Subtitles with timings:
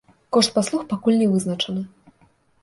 [0.37, 1.85] Кошт паслуг пакуль не вызначаны.